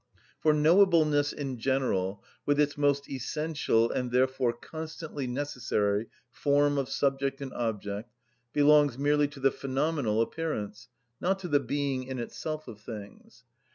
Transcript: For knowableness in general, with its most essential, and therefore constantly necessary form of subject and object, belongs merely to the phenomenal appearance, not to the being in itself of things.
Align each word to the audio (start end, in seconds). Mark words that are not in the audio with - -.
For 0.39 0.51
knowableness 0.51 1.31
in 1.31 1.59
general, 1.59 2.23
with 2.43 2.59
its 2.59 2.75
most 2.75 3.07
essential, 3.07 3.91
and 3.91 4.09
therefore 4.11 4.51
constantly 4.51 5.27
necessary 5.27 6.07
form 6.31 6.79
of 6.79 6.89
subject 6.89 7.39
and 7.39 7.53
object, 7.53 8.11
belongs 8.51 8.97
merely 8.97 9.27
to 9.27 9.39
the 9.39 9.51
phenomenal 9.51 10.19
appearance, 10.23 10.87
not 11.19 11.37
to 11.41 11.47
the 11.47 11.59
being 11.59 12.05
in 12.05 12.17
itself 12.17 12.67
of 12.67 12.81
things. 12.81 13.43